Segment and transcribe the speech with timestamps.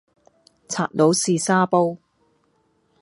[0.67, 1.95] 賊佬試沙煲